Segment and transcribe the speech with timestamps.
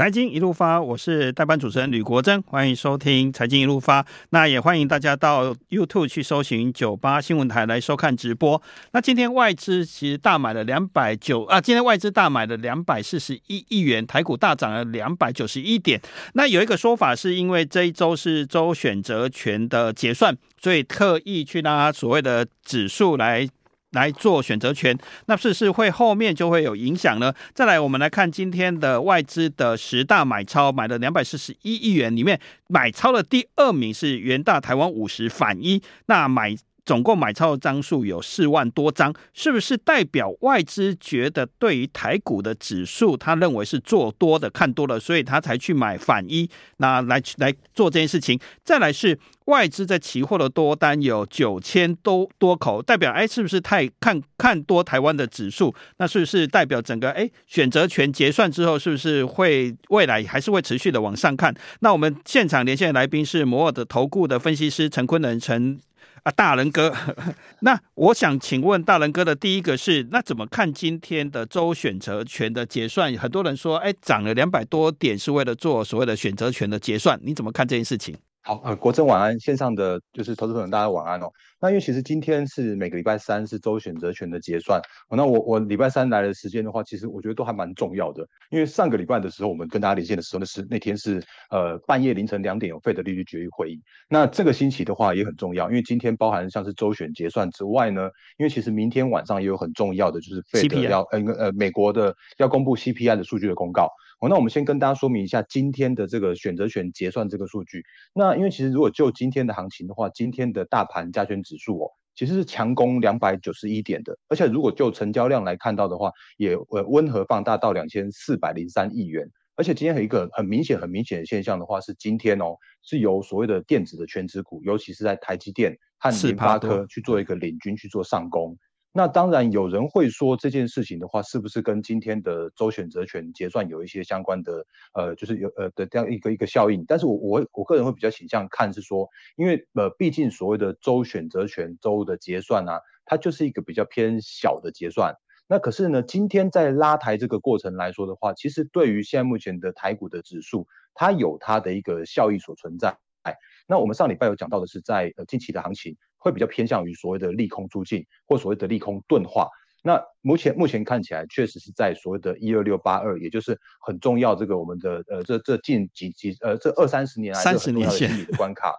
[0.00, 4.02] 财经一路发，我是代班主持人吕国珍，欢迎收听财经一路发。
[4.30, 8.62] 那也欢迎大家到 YouTube 去搜寻九八新闻台来收看直播。
[8.92, 16.00] 那今天外资其实大买了两百九啊，今天外资大买了两百四十一亿元，台股大涨了两百九十一点。
[16.32, 23.46] 那有一个说法是因为这一周是周选择权的结算，所以特意去拉所谓的指数来。
[23.92, 24.96] 来做选择权，
[25.26, 27.34] 那是不是会后面就会有影响呢？
[27.54, 36.56] 再来，我们来看今天的外资的十大买超，买了两百四十一亿元，里面买超的第二名是元大台湾五十反一，那买。
[36.90, 48.36] 总共买超的张数有四万多张，是不是代表外资觉得对于台股的指数，他认为是做多的，看多了，所以他才去买反一，那来来做这件事情。
[48.64, 55.72] 再来是外资在期货的多单有九千多多口，代表哎，是不是太看看多台湾的指数？
[55.98, 61.54] 那是不是代表整个哎选择权结算之后，是不是会未来还是会持续的往上看？
[61.82, 65.78] 那我们现场连线的来宾是摩尔的投顾的分析师陈坤仁陈。
[66.22, 66.94] 啊，大人哥，
[67.60, 73.16] 那我想请问大人哥的第一个是，那怎么看今天的周选择权的结算？
[73.16, 78.16] 很多人说，哎，涨了两百多点是为了做所谓的选择权的结算，你怎么看这件事情？
[78.50, 81.30] 好，呃，国珍晚安，线上的就是投资朋友，大家晚安哦。
[81.60, 88.26] 那因为其实今天是每个礼拜三是周选择权的结算，哦、那我我礼拜三来的时间的话，其实我觉得都还蛮重要的。
[88.50, 93.80] 因为上个礼拜的时候，我们跟大家连线的时候，那是那天是呃半夜凌晨两点有 FED 利率决议会议。
[94.08, 103.88] 那这个星期的话也很重要，因为今天包含像是周选结算之外呢，因为其实明天晚上也有很重要的，就是 FED 要呃呃美国的要公布 CPI 的数据的公告。
[104.20, 107.82] 哦，那我们先跟大家说明一下今天的这个选择权结算这个数据。
[108.14, 119.26] 那因为其实如果就今天的行情的话，今天的大盘加权指数哦，其实是强攻两百九十一点的，而且如果就成交量来看到的话，也呃温和放大到两千四百零三亿元。
[119.56, 128.56] 而且今天有一个很明显、很明显的现象的话，是今天哦是由所谓的电子的全值股，尤其是在台积电和联发科去做一个领军去做上攻。
[128.92, 136.84] 那当然，有人会说这件事情的话，是不是跟今天的周选择权结算有一些相关的，呃，就是有呃的这样一个一个效应？
[136.88, 145.14] 但是我我我个人会比较倾向看是说，因为呃，毕竟所谓的周选择权周的结算啊，它就是一个比较偏小的结算。
[145.46, 152.96] 那可是呢，今天在拉抬这个过程来说的话，其实对于现在目前的台股的指数，它有它的一个效益所存在。
[153.22, 153.34] 哎，
[153.68, 155.96] 那我们上礼拜有讲到的是在呃近期的行情。
[156.20, 159.48] 会比较偏向于所谓的利空出尽，或所谓的利空钝化。
[159.82, 168.76] 那目前目前看起来，确实是在所谓的一二六八二，也就是很重要这个我们的呃这这近几几呃这二三十年来的很重要的心理的关卡，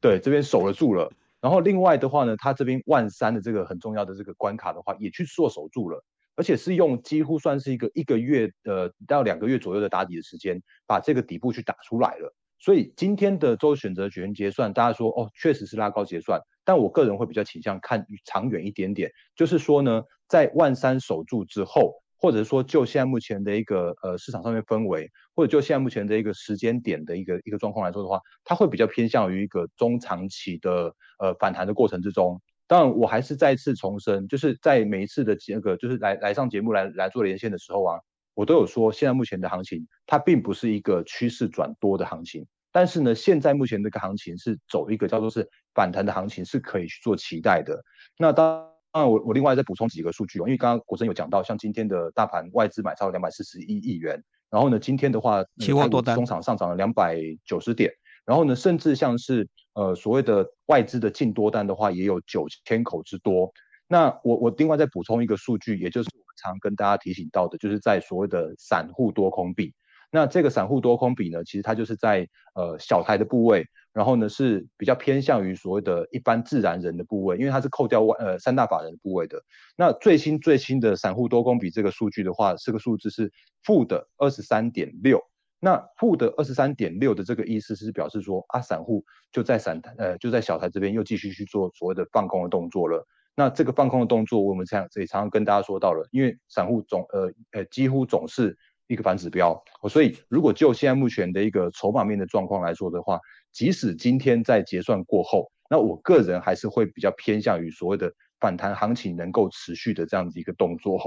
[0.00, 1.08] 对这边守了住了。
[1.40, 12.34] 然后另外的话呢，它这边万三的这个很重要的这个关卡的话，也去做守住了，而且是用几乎算是一个一个月呃到两个月左右的打底的时间，把这个底部去打出来了。
[12.60, 16.40] 所以今天的周选择权结算，大家说哦，确实是拉高结算。
[16.62, 32.40] 但我个人会比较倾向看长远一点点，就是说呢，在万三守住之后，或者说就现在目前的一个呃市场上面氛围，或者就现在目前的一个时间点的一个一个状况来说的话，它会比较偏向于一个中长期的呃反弹的过程之中。
[32.66, 37.98] 当然，我还是再次重申，就是在每一次的这个就是来来上节目来来做连线的时候啊，
[38.34, 42.46] 我都有说，现在目前的行情它并不是一个趋势转多的行情。
[42.72, 47.82] 但是呢，现在目前这个行情是走一个叫做是反弹的行情，是可以去做期待的。
[48.16, 57.92] 那当然我，我我另外再补充几个数据哦，因为刚刚国珍有讲到，像今天的大盘外资买超两百四十一亿元，然后呢，今天的话，期货多单中场上涨了两百九十点，
[58.24, 63.52] 然后呢，甚至像是呃所谓的外资的净多单的话，也有九千口之多。
[63.92, 69.74] 那我我另外再补充一个数据，也就是我们常跟大家提醒到的，就是在所谓的散户多空比。
[70.12, 79.42] 那这个散户多空比呢，其实它就是在呃小台的部位，然后呢是比较偏向于所谓的一般自然人的部位，因为它是扣掉外呃三大法人的部位的。
[79.76, 83.32] 那最新最新的散户多空比这个数据的话，这个数字是
[83.64, 85.20] 负的二十三点六。
[85.58, 93.04] 那负的二十三点六的这个意思是表示说啊，散户就在散台呃就在小台这边又继续去做所谓的放空的动作了。
[93.40, 98.56] 那这个放空的动作，我们这样这里常常跟大家说到了，因为散户总呃呃几乎总是。
[98.90, 99.56] 一个反指标，
[99.88, 103.20] 所以如果就现在目前的一个筹码面的状况来说的话，
[103.52, 110.98] 即使今天在结算过后，那我个人还是会比较偏向于所谓的反弹行情能够持续的这样子一个动作。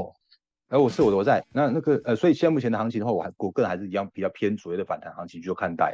[0.70, 5.94] 而我是我我在那那个呃，所以现在目前的行情的话，我还我个人还是一样比较偏所谓的反弹行情去看待。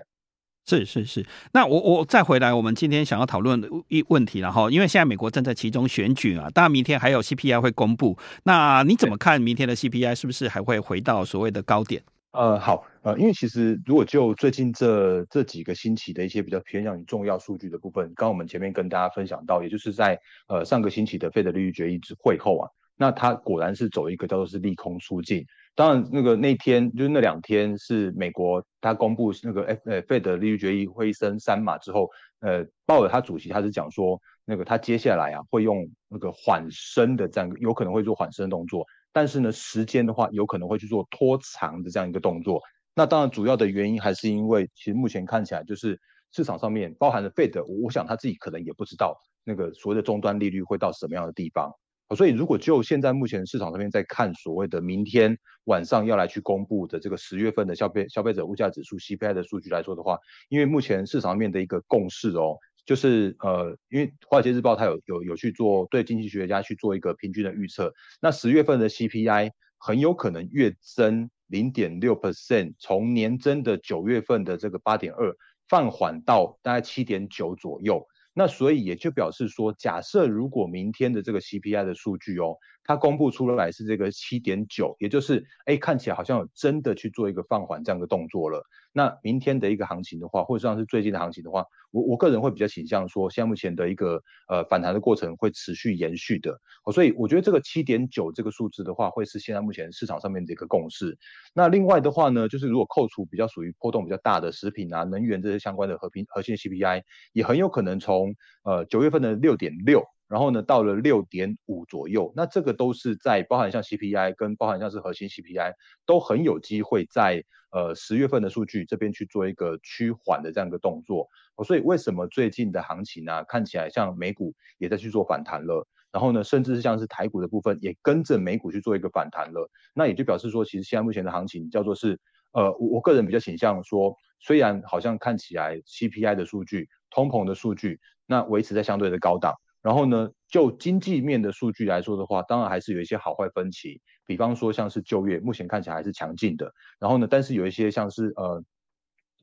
[0.66, 12.04] 是是是，那我我再回来，我们今天想要讨论的一问题，然后因为现在美国正在其中选举啊，当然明天还有 CPI 会公布，那你怎么看明天的 CPI 是不是还会回到所谓的高点？
[12.32, 25.46] 呃，好，呃，因为其实如果就最近这这几个星期的一些比较偏向于重要数据的部分，刚刚我们前面跟大家分享到，也就是在呃上个星期的费德利率决议之会后啊，那它果然是走一个叫做是利空出尽。
[25.74, 32.10] 当然，那个那天就是那两天是美国他公布那个 F 呃费德利率决议会升三码之后，
[32.42, 38.86] 呃，鲍尔他主席他是讲说，那个他接下来啊会用那个缓升的这样有可能会做缓升的动作。
[39.14, 42.62] 但是呢，时间的话有可能会去做拖长的这样一个动作。
[42.94, 45.98] 那当然，主要的原因还是因为，其实目前看起来就是
[46.34, 51.72] 市场上面包含了费德我想他自己可能也不知道那个所谓的终端利率会到什么样的地方。
[52.16, 60.18] 所以，如果就现在目前市场上面在看所谓的明天晚上要来去公布的这个十月份的消费消费者物价指数 CPI 的数据来说的话，
[60.50, 62.58] 因为目前市场面的一个共识哦。
[62.86, 75.36] 就是呃，因为华尔街日报它有有有去做对经济学家去做一个平均的预测，那十月份的 CPI 很有可能月增零点六 percent，从年增的九月份的这个八点二
[75.68, 78.08] 放缓到大概七点九左右。
[78.34, 88.64] 那所以也就表示说，假设如果明天的这个 CPI 的数据哦，它公布出来是这个七点九，也就是哎看起来好像有真的去做一个放缓这样的动作了。
[88.92, 96.60] 那明天的一个行情的话，或者像是最近的行情的话，我我个人会比较倾向说，现在目前的一个呃反弹的过程会持续延续的，
[96.92, 101.16] 所以我觉得这个七点九这个数字的话，会是现在目前市场上面的一个共识。
[101.54, 107.04] 那另外的话呢，就是如果扣除比较属于波动比较大的食品啊、能源这些相关的核心核心 CPI，
[107.34, 108.34] 也很有可能从
[108.64, 110.04] 呃九月份的六点六。
[110.30, 115.74] 然后呢，到了六点五左右，那这个都是在包含像 CPI 跟包含像是核心 CPI
[116.06, 121.28] 都很有机会在呃十月份的数据这边去做一个趋缓的这样一个动作。
[121.66, 129.68] 所以为什么最近的行情呢，看起来像美股也在去做反弹了，然后呢，甚至是像是台股的部分也跟着美股去做一个反弹了。
[129.96, 132.20] 那也就表示说，其实现在目前的行情叫做是
[132.52, 139.56] 呃，我我个人比较倾向说，虽然好像看起来 CPI 的数据、通膨的数据，那维持在相对的高档。
[139.82, 144.02] 然后呢，就经济面的数据来说的话，当然还是有一些好坏分歧。
[144.26, 146.72] 比方说，像是就业，目前看起来还是强劲的。
[147.00, 148.64] 然后呢，但是有一些像是呃，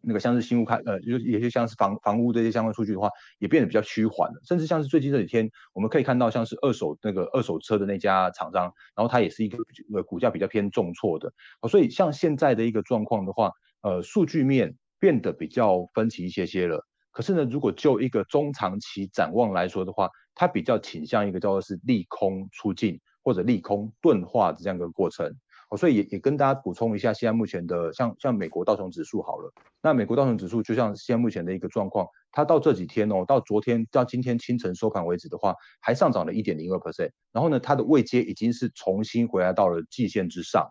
[0.02, 4.40] 那个像是新屋开呃，有有些像是房房屋这些相关数据的话，也变得比较趋缓了。
[4.46, 9.58] 甚至像是最近这几天，我们可以看到像是二手那个二手车的那家厂商，然后它也是一个
[9.94, 11.32] 呃股价比较偏重挫的。
[11.68, 13.50] 所以像现在的一个状况的话，
[13.82, 16.86] 呃，数据面变得比较分歧一些些了。
[17.10, 25.34] 可是呢，如果就一个中长期展望来说的话，它比较倾向一个叫做是利空出尽或者利空钝化的这样一个过程。
[25.68, 29.52] 哦，所以也也跟大家补充一下，现在目前的像像美国道琼指数好了，
[29.82, 40.70] 那美国道琼指数就像现在目前的一个状况，它到这几天哦，到昨天到今天清晨收盘为止的话，还上涨了一点零二 percent，然后呢，它的位阶已经是重新回来到了季线之上。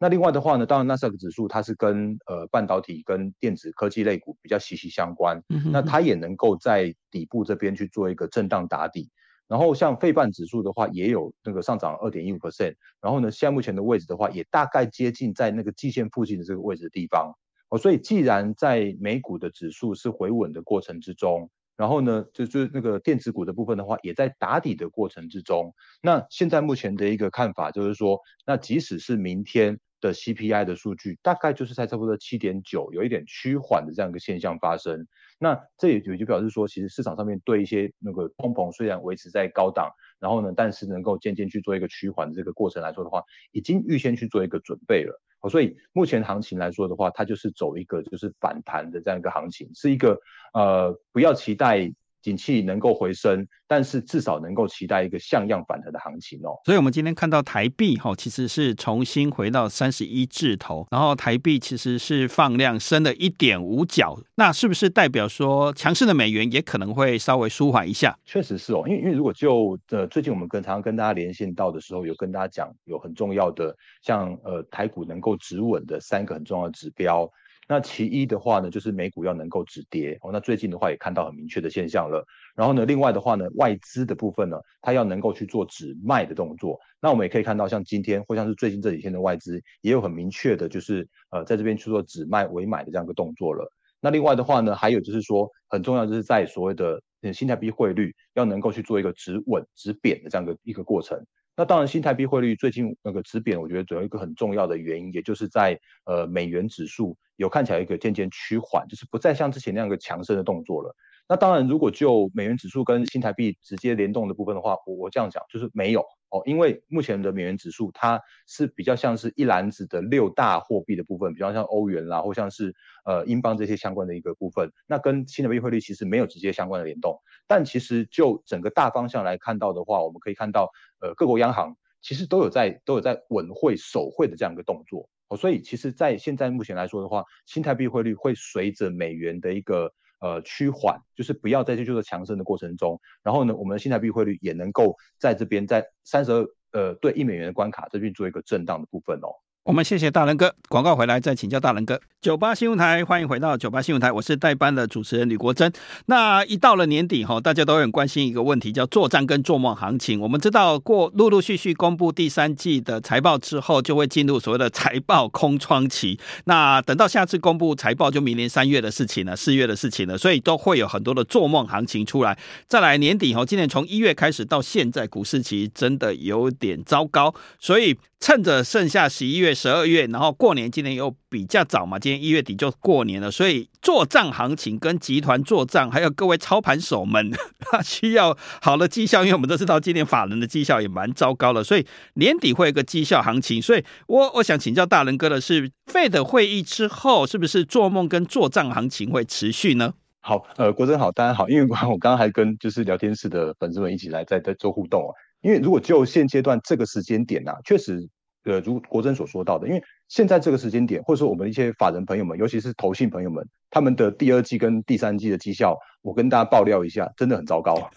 [0.00, 9.10] 那另外的话呢，当然纳斯达克指数它是跟呃半导体跟电子科技类股比较息息相关，嗯、哼那它也能够在底部这边去做一个震荡打底。
[9.46, 17.34] 然后像费半指数的话，也有那个上涨二点一五 percent，然后呢，现在目前的位置的话，也大概接近在那个季线附近的这个位置的地方。
[17.68, 21.50] 哦，所以既然在美股的指数是回稳的过程之中。
[21.76, 25.74] 然后呢，就就那个电子股的部分的话，也在打底的过程之中。
[26.02, 35.06] 那现在目前的一个看法就是说，那即使是明天的 CPI 的数据，大概就是在差不多七点九，有一点趋缓的这样一个现象发生。
[35.38, 45.20] 那这也也就表示说，其实市场上面对一些那个通膨虽然维持在高档，然后呢，但是能够渐渐去做一个趋缓的这个过程来说的话，已经预先去做一个准备了。
[45.48, 50.20] 所以目前行情来说的话，它就是走一个就是反弹的这样一个行情，是一个
[50.52, 51.90] 呃不要期待
[52.22, 56.52] 景气能够回升，但是至少能够期待一个像样反弹的行情哦。
[56.64, 68.16] 所以，我们今天看到台币哈，其实是重新回到三十一字头，然后台币其实是放量升了一点五角，那是不是代表说强势的美元也可能会稍微舒缓一下？
[68.24, 77.30] 确实是哦，因为因为如果就呃最近我们跟常常跟大家连线到的时候，有跟大家讲有很重要的像呃台股能够止稳的三个很重要的指标。
[77.70, 80.32] 那其一的话呢，就是美股要能够止跌哦。
[80.32, 82.26] 那最近的话也看到很明确的现象了。
[82.56, 86.80] 然后呢，另外的话呢，外资的部分呢，它要能够去做止卖的动作。
[87.00, 93.72] 那我们也可以看到，像今天或像是最近这几天的外资，也有很明确的，就是呃，在这边去做止卖为买的这样一个动作了。
[94.00, 97.00] 那另外的话呢，还有就是说，很重要就是在所谓的
[97.32, 101.24] 新台币汇率要能够去做一个止稳止贬的这样的一个过程。
[101.56, 110.94] 那当然，新台币汇率最近那个止贬，我觉得主要一个很重要的原因，也就是在呃美元指数有看起来一个渐渐趋缓，就是不再像之前那样一个强势的动作了。
[111.26, 122.74] 那当然，如果就美元指数跟新台币直接联动的部分的话，我我这样讲就是没有哦，因为目前的美元指数它是比较像是一篮子的六大货币的部分，比方像欧元啦，或像是
[123.06, 127.18] 呃英镑这些相关的一个部分，那跟新台币汇率其实没有直接相关的联动。
[127.46, 130.68] 但其实就整个大方向来看到的话，我们可以看到，
[131.00, 135.08] 呃，各国央行其实都有在都有在稳汇守汇的这样一个动作。
[135.30, 149.30] 哦，所以其实，在现在目前来说的话，新台币汇率会随着美元的一个呃趋缓，就是不要再去做强升的过程中，然后呢，我们的新台币汇率也能够在这边在三十二呃对一美元的关卡这边做一个震荡的部分哦。
[149.70, 152.00] 我们谢谢大仁哥，广告回来再请教大仁哥。
[152.20, 155.72] 九八新闻台，欢迎回到九八新闻台，我是代班的主持人吕国珍。
[156.06, 160.20] 那一到了年底哈，大家都很关心一个问题，叫做帐跟做梦行情。
[160.20, 166.18] 我们知道过陆陆续续公布第三季的财报之后，就会进入所谓的财报空窗期。
[166.46, 172.36] 那等到下次公布财报，就明年三月的事情了，四月的事情了，所以都会有很多的做梦行情出来。
[172.66, 177.96] 再来年底哈，今年从一月开始到现在，股市其实真的有点糟糕，所以。
[178.20, 193.60] 趁着剩下十一月、十二月，然后过年，今年又比较早嘛，今年一月底就过年了，所以做账行情跟集团做账，还有各位操盘手们，他 需要好的绩效，因为我们都知道今年法人的绩效也蛮糟糕的，所以年底会有个绩效行情。
[193.60, 199.94] 所以我我想请教大仁哥的是费的会议之后，是不是做梦跟做账行情会持续呢？
[200.20, 205.10] 好，呃，国珍好，大家好，因为我刚刚还跟就是聊天室的粉丝们一起来在在做互动啊。
[205.42, 208.08] 因为如果就现阶段这个时间点呐、啊，确实，
[208.44, 217.90] 呃，如国珍所说到的，因为现在这个时间点，或者说我们一些法人朋友们，尤其是投信朋友们，他们的第二季跟第三季的绩效，我跟大家爆料一下，真的很糟糕啊。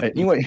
[0.00, 0.40] 欸、因为，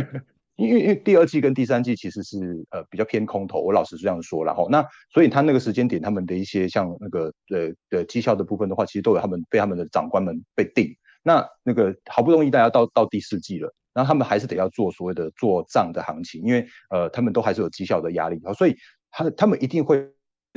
[0.56, 2.38] 因为因为第二季跟第三季其实是
[2.70, 10.94] 呃比较偏空头，我老实这样说，然后那所以他那个时间点，他们的一些像那个呃的绩效的部分的话，其实都有他们被他们的长官们被定。
[11.22, 13.72] 那那个好不容易大家到到第四季了。
[13.94, 18.74] 然后他们还是得要做所谓的做账的行情，因为呃，他们都还是有绩效的压力，所以
[19.10, 20.06] 他他们一定会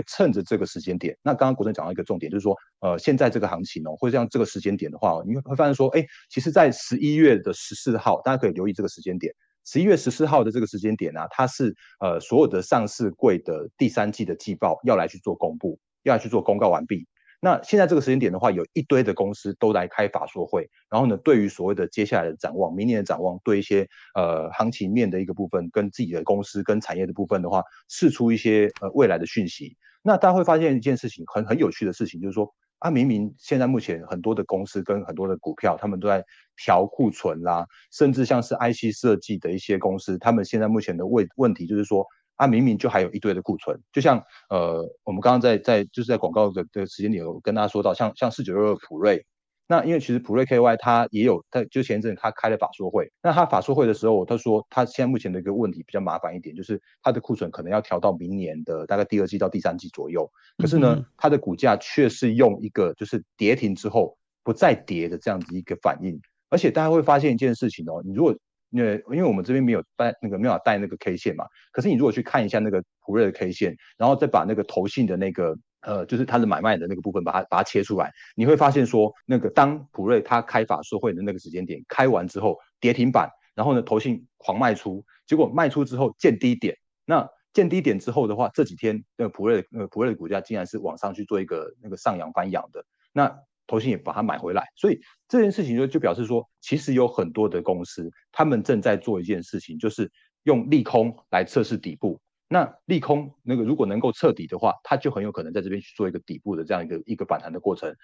[0.07, 1.17] 趁着这个时间点。
[1.21, 9.33] 那刚刚国珍讲到一个重点，就是说，呃，现在这个行情哦，或者像这个时间点的话，你会发现说，哎，其实，在十一月的十四号，大家可以留意这个时间点。
[9.65, 17.07] 十一月十四号的这个时间点呢、它是呃所有的上市柜的第三季的季报要来去做公布，要来去做公告完毕。
[17.45, 29.77] 那现在这个时间点的话，有一堆的公司都来开法说会，然后呢，对于所谓的接下来的展望、明年的展望，对一些呃行情面的一个部分，跟自己的公司跟产业的部分的话，释出一些呃未来的讯息。
[30.01, 36.25] 那大家会发现一件事情，很很有趣的事情，就是说啊，明明现在目前很多的公司跟很多的股票，他们都在
[36.57, 42.07] 调库存啦，甚至像是 IC 设计的一些公司，他们现在目前的问问题就是说。
[42.35, 49.25] 啊，明明就还有一堆的库存，就像呃，我们刚刚在在就是在广告的的时间里有跟大家说到，像像四九六二普瑞，
[49.67, 68.35] 那因为其实普瑞 KY 它也有在就前一阵它开了法说会，那它法说会的时候，他说他现在目前的一个问题比较麻烦一点，就是它的库存可能要调到明年的大概第二季到第三季左右，可是呢，它的股价却是用一个就是跌停之后不再跌的这样子一个反应，而且大家会发现一件事情哦，你如果
[68.75, 93.39] 因为因为我们这边没有带那个没有带那个 K 线嘛，可是你如果去看一下那个普瑞的 K 线，然后再把那个投信的那个呃，就是它的买卖的那个部分，把它把它切出来，你会发现说，那个当普瑞它开法说会的那个时间点开完之后跌停板，然后呢投信狂卖出，结果卖出之后见低点，那见低点之后的话，这几天那个普瑞呃普瑞的股价竟然是往上去做一个那个上扬翻扬的，那。
[93.67, 100.11] 投信也把它买回来，所以这件事情就就表示说，其实有很多的公司，他们正在做一件事情，就是
[100.43, 102.19] 用利空来测试底部。
[102.47, 107.95] 那利空那个如果能够彻底的话，它就很有可能在这边去做一个底部的这样一个一个反弹的过程，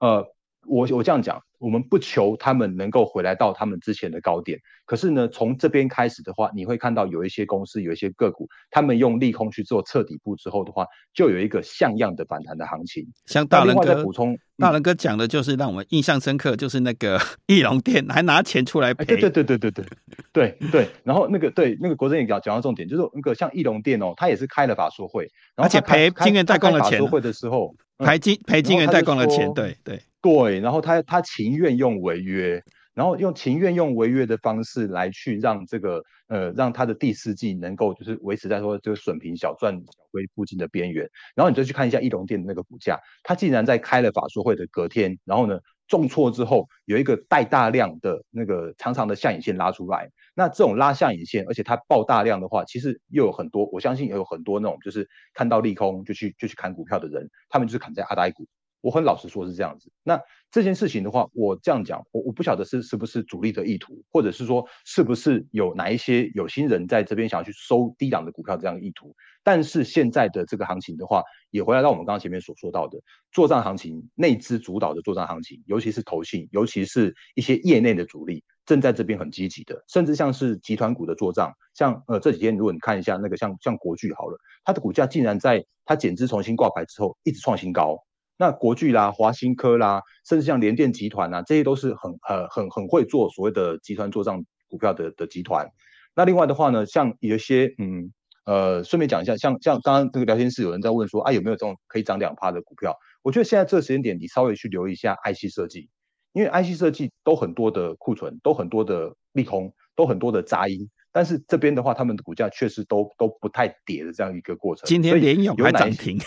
[0.00, 0.26] 呃。
[0.66, 13.06] 我我这样讲，我们不求他们能够回来到他们之前的高点，可是呢，从这边开始的话，你会看到有一些公司、有一些个股，他们用利空去做测底部之后的话，就有一个像样的反弹的行情。
[13.26, 19.04] 像大仁哥补充，大仁哥讲的就是让我们印象深刻，就是那个 翼龙店还拿钱出来赔。
[19.04, 19.84] 对对对对对，
[20.32, 20.88] 对对。
[21.04, 30.00] 然后那个对那个国珍也讲讲到重点，就是那个像翼龙店哦，他也是开了法说会，而且赔金元代工的钱会的时候，赔金赔金元代工的钱，对对。
[30.22, 32.62] 对，然后他他情愿用违约，
[32.92, 45.58] 然后用情愿用违约的方式来去让这个呃让他的第四季能够就是维持在说这个损平小赚小亏附近的边缘，然后你就去看一下易隆电的那个股价，它竟然在开了法说会的隔天，然后呢
[45.88, 58.46] 重挫之后有一个带大量的那个长长的下影线拉出来，那这种拉下影线，而且它爆大量的话，其实又有很多，我相信也有很多那种就是看到利空就去就去砍股票的人，他们就是砍在阿呆股。
[58.80, 59.90] 我很老实说是这样子。
[60.02, 60.20] 那
[60.50, 69.14] 这件事情的话，我这样讲，我我不晓得是是不是主力的意图，或者是说是不是有哪一些有心人在这边想要去收低档的股票这样的意图。
[69.42, 72.98] 但是现在的这个行情的话，也回来到我们刚刚前面所说到的
[73.32, 87.98] 作帐行情，内资主导的作帐行情，尤其是投信，尤其是一些业内的主力，正在这边很积极的，甚至像是集团股的作帐，像呃这几天如果你看一下那个像像国巨好了，它的股价竟然在它减资重新挂牌之后一直创新高。
[88.40, 95.68] 那国巨啦、华新科啦，甚至像联电集团呐，这些都是很呃很很会做所谓的集团做账股票的的集团。
[96.14, 98.10] 那另外的话呢，像有一些嗯
[98.46, 102.96] 呃，顺便讲一下，像像刚刚这个聊天室有人在问说啊，有没有这种可以涨两趴的股票？
[103.22, 105.90] 我觉得现在这个时间点，你稍微去留意一下 IC 设计，
[106.32, 110.88] 因为 IC 设计都很多的库存，都很多的利空，都很多的杂音。
[111.12, 114.86] 但是这边的话，他们的股价确实都都不太跌的这样一个过程。
[114.86, 116.18] 今天联咏还涨停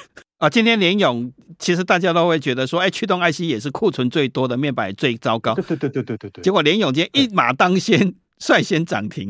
[0.43, 0.49] 啊！
[0.49, 5.55] 今天联咏其实大家都会觉得说，哎，驱动 IC 也是库存最多的，面板也最糟糕。
[5.55, 6.43] 对对对对对对对。
[6.43, 9.29] 结果联咏今天一马当先，率先涨停。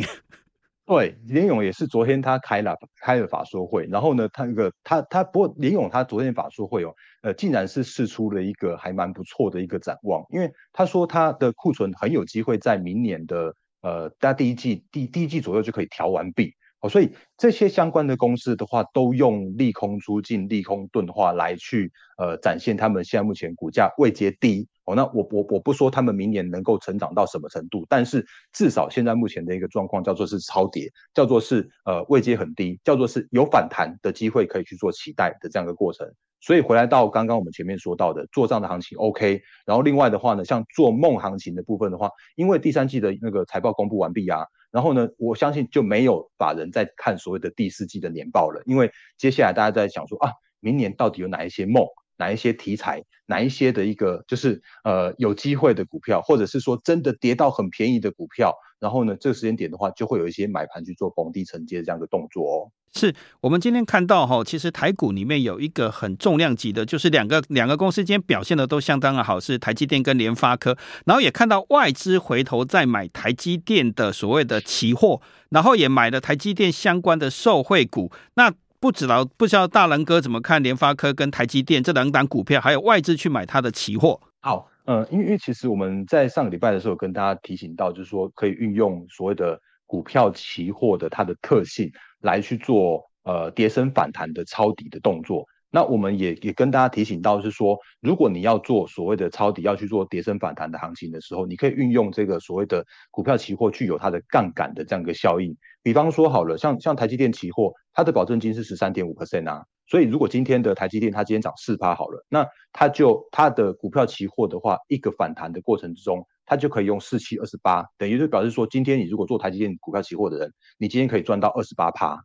[0.87, 6.91] 对，联咏也是昨天他开了开了法说会，然后呢，他那个他他不过联咏他昨天法说会哦，
[7.21, 13.53] 呃，竟然是试出了一个还蛮不错的一个展望，因为他说他的库存很有机会在明年的。
[13.83, 16.53] 呃，大家第一季第第一季左右就可以调完毕，
[16.83, 36.05] 哦，所以这些相关的公司的话，都用利空出尽、利空钝化来去呃展现他们现在目前股价位阶低，哦，那我我我不说他们明年能够成长到什么程度，但是至少现在目前的一个状况叫做是超跌，叫做是呃位阶很低，叫做是有反弹的机会可以去做期待的这样一个过程。
[36.41, 39.41] 所以回来到刚刚我们前面说到的做账的行情，OK。
[39.65, 51.85] 然后另外的话呢，像做梦行情的部分的话，因为第三季的那个财报公布完毕啊，然后呢，我相信就没有法人在看所谓的第四季的年报了，因为接下来大家在想说啊，明年到底有哪一些梦，
[52.17, 62.71] 哪一些题材，哪一些的一个就是呃有机会的股票，或者是说真的跌到很便宜的股票，然后呢，这个时间点的话，就会有一些买盘去做逢低承接这样的动作哦。
[62.95, 70.77] 是我们今天看到哈，其实台股里面有一个很重量级的，就是两个两个公司今天表现的都相当的好，是台积电跟联发科。
[71.05, 78.11] 然后也看到外资回头在买台积电的所谓的期货，然后也买了台积电相关的受惠股。
[78.35, 84.19] 那不知道不知道大能哥怎么看联发科跟台积电这两档股票，还有外资去买它的期货？
[84.41, 91.89] 好，嗯，因为因为其实我们在上个礼拜的时候跟大家提醒到，就是说可以运用所谓的股票期货的它的特性。
[92.23, 105.57] 来去做呃跌升反弹的抄底的动作，那我们也也跟大家提醒到是说，如果你要做所谓的抄底，要去做跌升反弹的行情的时候，你可以运用这个所谓的股票期货具有它的杠杆的这样一个效应。
[105.81, 116.23] 比方说好了，像像台积电期货，它的保证金是十三点五 percent 啊，所以如果今天的台积电它今天涨四趴好了，那它就它的股票期货的话，一个反弹的过程之中。
[116.45, 122.19] 它就可以用四七二十八，等于就表示说，今天你如果做台积电股票期货的人，你今天可以赚到二十八趴。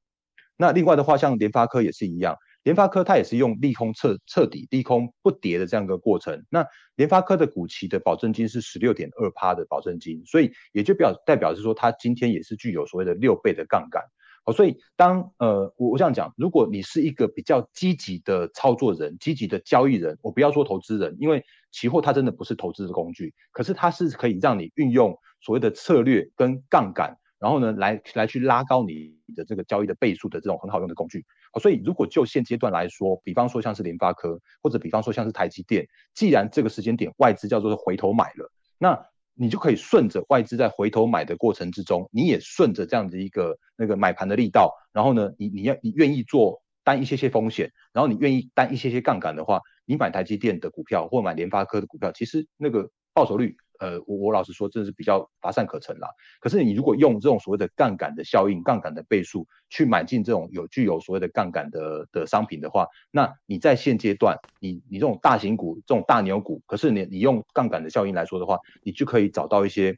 [0.56, 2.34] 那另外的话，像联发科也是一样，
[2.68, 6.44] 联发科它也是用利空彻彻底、利空不跌的这样一个过程。
[6.50, 6.62] 那
[6.96, 14.02] 联发科的股期的保证金是十六点二趴的保证金，所以也就表代表是说，它今天也是具有所谓的六倍的杠杆。
[14.44, 31.24] 好所以当呃我我这样讲，如果你是一个比较积极的操作人、积极的交易人，我不要说投资人，因为期货它真的不是投资的工具，可是它是可以让你运用所谓的策略跟杠杆，然后呢来来去拉高你的这个交易的倍数的这种很好用的工具。
[31.60, 53.56] 所以如果就现阶段来说，比方说像是联发科，或者比方说像是台积电，既然这个时间点外资叫做是回头买了，那你就可以顺着外资在回头买的过程之中，你也顺着这样子一个那个买盘的力道，然后呢，你你要你愿意做担一些些风险，然后你愿意担一些些杠杆的话，你买台积电的股票或买联发科的股票，其实那个报酬率。
[53.78, 56.08] 呃，我我老实说，这是比较乏善可陈啦。
[56.40, 69.96] 可是你如果用这种所谓的杠杆的效应、杠杆的倍数去买进这种有具有所谓的杠杆的的商品的话，那你在现阶段，你你这种大型股、这种大牛股，可是你你用杠杆的效应来说的话，你就可以找到一些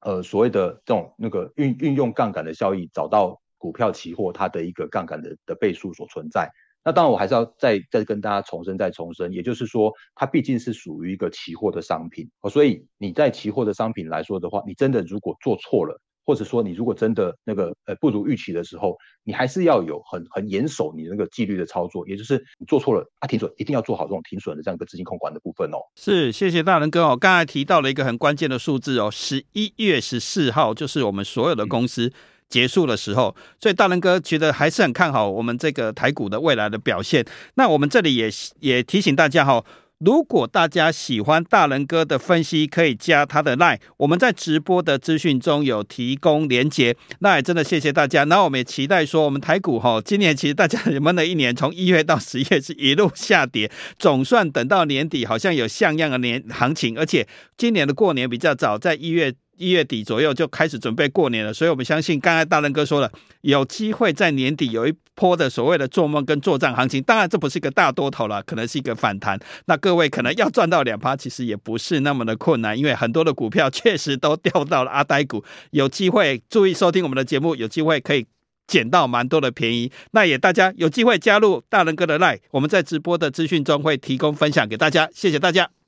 [0.00, 6.50] 呃所谓的这种那个运运用杠杆的效益，找到股票期货它的一个杠杆的的倍数所存在。
[6.82, 25.76] 那当然，我还是要再再跟大家重申、再重申，也就是说，它毕竟是属于一个期货的商品哦，所以你在期货的商品来说的话，你真的如果做错了，或者说你如果真的那个呃不如预期的时候，你还是要有很很严守你那个纪律的操作，也就是你做错了啊，停损一定要做好这种停损的这样一个资金控管的部分哦。
[25.96, 32.10] 是，谢谢大仁哥哦，刚才提到了一个很关键的数字哦，十一月十四号就是我们所有的公司。
[32.50, 37.24] 结束的时候，所以大仁哥觉得还是很看好我们这个台股的未来的表现。
[37.54, 39.64] 那我们这里也也提醒大家哈，
[39.98, 46.96] 如果大家喜欢大人哥的分析，可以加他的 line，我们在直播的资讯中有提供连接。
[47.20, 48.24] 那也真的谢谢大家。
[48.24, 59.32] 那我们也期待说，我们台股哈，今年其实大家闷了一年，从一月到十月是一路下跌，总算等到年底好像有像样的年行情，而且今年的过年比较早，在一月。
[59.60, 67.02] 一月底左右就开始准备过年了，所以我们相信刚才大仁哥说了，有机会在年底有一波的所谓的做梦跟作战行情。
[67.02, 69.38] 当然，这不是一个大多头了，可能是一个反弹。
[69.66, 75.44] 那各位可能要赚到两趴，其实也不是那么的困难，因为很多的股票确实都掉到了阿呆股。
[75.72, 78.26] 有机会注意收听我们的节目，有机会可以
[78.66, 79.92] 捡到蛮多的便宜。
[80.12, 85.10] 那也大家有机会加入大人哥的 LINE，我们在直播的资讯中会提供分享给大家。
[85.12, 85.79] 谢谢大家。